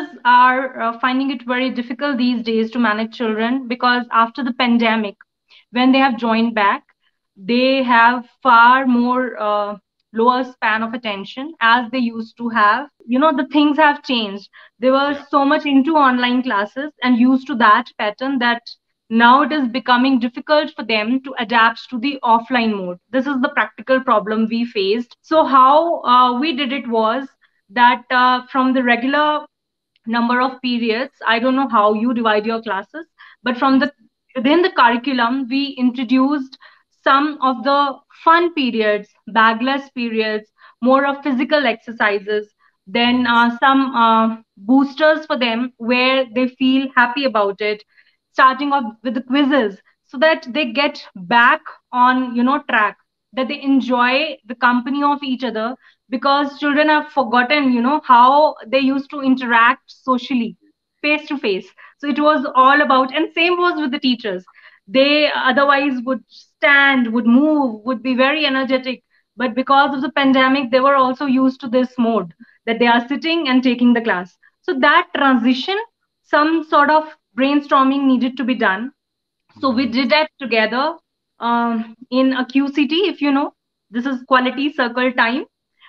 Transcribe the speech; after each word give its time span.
teachers 0.00 0.22
are 0.24 0.80
uh, 0.80 0.98
finding 1.00 1.30
it 1.30 1.42
very 1.46 1.70
difficult 1.70 2.18
these 2.18 2.42
days 2.42 2.70
to 2.72 2.78
manage 2.78 3.16
children 3.16 3.68
because 3.68 4.04
after 4.12 4.42
the 4.44 4.52
pandemic, 4.52 5.16
when 5.70 5.92
they 5.92 5.98
have 5.98 6.18
joined 6.18 6.54
back, 6.54 6.82
they 7.36 7.82
have 7.82 8.28
far 8.42 8.86
more 8.86 9.36
uh, 9.40 9.76
lower 10.12 10.44
span 10.44 10.82
of 10.82 10.94
attention 10.94 11.54
as 11.60 11.90
they 11.90 11.98
used 11.98 12.36
to 12.38 12.48
have. 12.50 12.88
You 13.06 13.18
know, 13.18 13.36
the 13.36 13.48
things 13.48 13.76
have 13.78 14.02
changed. 14.02 14.48
They 14.78 14.90
were 14.90 15.14
so 15.30 15.44
much 15.44 15.66
into 15.66 15.96
online 15.96 16.42
classes 16.42 16.92
and 17.02 17.18
used 17.18 17.46
to 17.48 17.54
that 17.56 17.86
pattern 17.98 18.38
that 18.40 18.62
now 19.10 19.42
it 19.42 19.52
is 19.52 19.68
becoming 19.68 20.18
difficult 20.20 20.70
for 20.76 20.84
them 20.84 21.22
to 21.22 21.34
adapt 21.38 21.88
to 21.90 21.98
the 21.98 22.18
offline 22.24 22.76
mode. 22.76 22.98
This 23.10 23.26
is 23.26 23.40
the 23.40 23.50
practical 23.50 24.00
problem 24.00 24.46
we 24.50 24.64
faced. 24.64 25.16
So, 25.22 25.44
how 25.44 26.02
uh, 26.02 26.38
we 26.40 26.56
did 26.56 26.72
it 26.72 26.88
was 26.88 27.28
that 27.70 28.04
uh, 28.10 28.46
from 28.50 28.72
the 28.74 28.82
regular 28.82 29.46
number 30.06 30.40
of 30.40 30.60
periods, 30.62 31.12
I 31.26 31.38
don't 31.38 31.56
know 31.56 31.68
how 31.68 31.94
you 31.94 32.14
divide 32.14 32.46
your 32.46 32.62
classes, 32.62 33.06
but 33.42 33.56
from 33.58 33.78
the 33.78 33.92
within 34.36 34.62
the 34.62 34.70
curriculum, 34.70 35.46
we 35.48 35.68
introduced 35.78 36.58
some 37.02 37.38
of 37.42 37.62
the 37.64 37.96
fun 38.24 38.52
periods, 38.54 39.08
bagless 39.28 39.90
periods, 39.90 40.50
more 40.82 41.06
of 41.06 41.22
physical 41.22 41.66
exercises, 41.66 42.54
then 42.86 43.26
uh, 43.26 43.56
some 43.58 43.94
uh, 43.94 44.36
boosters 44.56 45.26
for 45.26 45.38
them 45.38 45.72
where 45.78 46.26
they 46.34 46.48
feel 46.48 46.88
happy 46.96 47.24
about 47.24 47.60
it, 47.60 47.82
starting 48.32 48.72
off 48.72 48.94
with 49.02 49.14
the 49.14 49.22
quizzes 49.22 49.80
so 50.04 50.18
that 50.18 50.46
they 50.52 50.72
get 50.72 51.06
back 51.16 51.60
on 51.92 52.34
you 52.36 52.42
know 52.42 52.62
track 52.68 52.96
that 53.32 53.48
they 53.48 53.60
enjoy 53.62 54.36
the 54.46 54.54
company 54.54 55.02
of 55.02 55.22
each 55.22 55.44
other 55.44 55.76
because 56.08 56.58
children 56.58 56.88
have 56.88 57.08
forgotten 57.12 57.72
you 57.72 57.80
know 57.80 58.00
how 58.04 58.54
they 58.66 58.78
used 58.78 59.10
to 59.10 59.20
interact 59.20 59.82
socially 59.86 60.56
face 61.02 61.26
to 61.28 61.38
face. 61.38 61.66
So 61.98 62.08
it 62.08 62.18
was 62.20 62.46
all 62.54 62.82
about 62.82 63.14
and 63.14 63.32
same 63.34 63.56
was 63.56 63.80
with 63.80 63.90
the 63.90 63.98
teachers. 63.98 64.44
They 64.86 65.30
otherwise 65.32 66.00
would 66.04 66.24
stand 66.28 67.12
would 67.12 67.26
move 67.26 67.82
would 67.84 68.02
be 68.02 68.14
very 68.14 68.44
energetic. 68.44 69.02
But 69.36 69.54
because 69.54 69.94
of 69.94 70.02
the 70.02 70.12
pandemic 70.12 70.70
they 70.70 70.80
were 70.80 70.96
also 70.96 71.26
used 71.26 71.60
to 71.60 71.68
this 71.68 71.94
mode 71.98 72.34
that 72.66 72.78
they 72.78 72.86
are 72.86 73.06
sitting 73.08 73.48
and 73.48 73.62
taking 73.62 73.94
the 73.94 74.02
class. 74.02 74.36
So 74.62 74.78
that 74.80 75.08
transition 75.14 75.78
some 76.22 76.64
sort 76.64 76.90
of 76.90 77.04
brainstorming 77.38 78.04
needed 78.04 78.36
to 78.36 78.44
be 78.44 78.54
done. 78.54 78.92
So 79.60 79.70
we 79.70 79.84
mm-hmm. 79.84 79.92
did 79.92 80.10
that 80.10 80.30
together 80.40 80.94
um, 81.40 81.96
in 82.10 82.32
a 82.34 82.44
qct 82.44 82.92
if 83.12 83.20
you 83.22 83.32
know 83.32 83.52
this 83.90 84.06
is 84.06 84.22
quality 84.28 84.72
circle 84.72 85.12
time. 85.12 85.44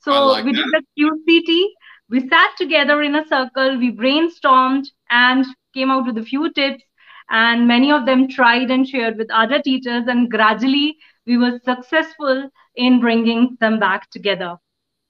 So 0.00 0.12
like 0.22 0.44
we 0.44 0.52
that. 0.52 0.64
did 0.64 0.74
a 0.74 0.82
qct 1.00 1.64
we 2.10 2.28
sat 2.28 2.50
together 2.58 3.02
in 3.02 3.14
a 3.16 3.26
circle. 3.26 3.78
We 3.78 3.90
brainstormed 3.92 4.86
and 5.10 5.44
came 5.74 5.90
out 5.90 6.06
with 6.06 6.18
a 6.18 6.22
few 6.22 6.52
tips. 6.52 6.84
And 7.30 7.66
many 7.66 7.90
of 7.92 8.06
them 8.06 8.28
tried 8.28 8.70
and 8.70 8.86
shared 8.86 9.16
with 9.18 9.30
other 9.30 9.60
teachers. 9.60 10.04
And 10.06 10.30
gradually 10.30 10.96
we 11.26 11.38
were 11.38 11.58
successful 11.64 12.50
in 12.76 13.00
bringing 13.00 13.56
them 13.60 13.78
back 13.78 14.10
together. 14.10 14.56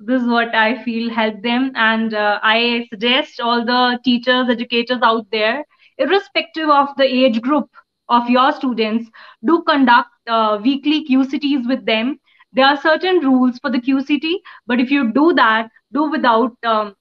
This 0.01 0.23
is 0.23 0.29
what 0.29 0.55
i 0.55 0.83
feel 0.85 1.11
helped 1.11 1.43
them. 1.43 1.73
And 1.75 2.15
uh, 2.15 2.39
i 2.43 2.87
suggest 2.91 3.41
all 3.41 3.65
the 3.65 3.99
teachers 4.05 4.49
educators 4.49 5.03
out 5.03 5.27
there 5.31 5.65
irrespective 5.99 6.69
of 6.69 6.89
the 6.97 7.05
age 7.05 7.41
group 7.43 7.69
of 8.09 8.29
your 8.31 8.53
students 8.53 9.11
do 9.45 9.63
conduct 9.63 10.12
uh, 10.29 10.59
weekly 10.63 11.05
qcts 11.07 11.67
with 11.69 11.85
them 11.87 12.19
there 12.53 12.67
are 12.67 12.77
certain 12.81 13.19
rules 13.21 13.59
for 13.59 13.71
the 13.71 13.81
qct 13.81 14.35
but 14.67 14.81
if 14.81 14.91
you 14.91 15.13
do 15.13 15.33
that 15.35 15.71
do 15.93 16.11
without 16.11 16.53
um, 16.65 16.95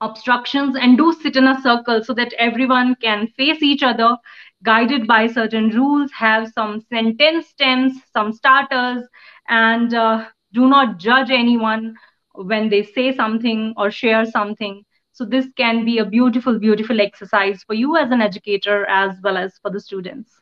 obstructions 0.00 0.76
and 0.76 0.96
do 0.98 1.12
sit 1.12 1.36
in 1.36 1.46
a 1.48 1.60
circle 1.62 2.02
so 2.02 2.12
that 2.14 2.32
everyone 2.38 2.94
can 2.96 3.26
face 3.36 3.62
each 3.62 3.82
other 3.82 4.16
guided 4.64 5.06
by 5.06 5.26
certain 5.26 5.70
rules, 5.70 6.10
have 6.12 6.48
some 6.48 6.80
sentence 6.80 7.48
stems, 7.48 7.94
some 8.12 8.32
starters, 8.32 9.06
and 9.48 9.94
uh, 9.94 10.24
do 10.52 10.68
not 10.68 10.98
judge 10.98 11.30
anyone 11.30 11.94
when 12.34 12.68
they 12.68 12.82
say 12.82 13.14
something 13.14 13.72
or 13.76 13.90
share 13.90 14.24
something. 14.24 14.84
So 15.12 15.24
this 15.24 15.46
can 15.56 15.84
be 15.84 15.98
a 15.98 16.04
beautiful, 16.04 16.58
beautiful 16.58 17.00
exercise 17.00 17.62
for 17.64 17.74
you 17.74 17.96
as 17.96 18.10
an 18.10 18.20
educator 18.22 18.84
as 18.86 19.16
well 19.22 19.36
as 19.36 19.58
for 19.62 19.70
the 19.70 19.80
students. 19.80 20.32